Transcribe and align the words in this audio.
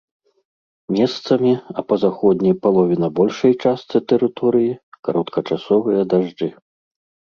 Месцамі, 0.95 1.51
а 1.77 1.83
па 1.89 1.95
заходняй 2.05 2.55
палове 2.65 2.95
на 3.05 3.09
большай 3.21 3.53
частцы 3.67 3.97
тэрыторыі, 4.09 4.75
кароткачасовыя 5.09 6.01
дажджы. 6.13 6.55